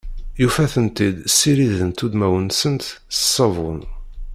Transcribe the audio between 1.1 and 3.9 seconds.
ssirident udmawen-nsent s ssabun.